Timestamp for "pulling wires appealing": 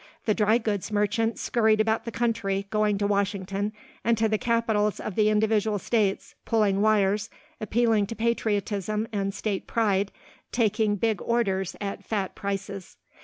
6.43-8.07